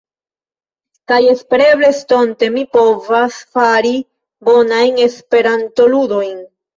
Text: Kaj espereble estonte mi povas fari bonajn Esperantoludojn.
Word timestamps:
Kaj 1.09 1.17
espereble 1.33 1.89
estonte 1.95 2.49
mi 2.55 2.63
povas 2.77 3.37
fari 3.57 3.91
bonajn 4.49 4.97
Esperantoludojn. 5.05 6.41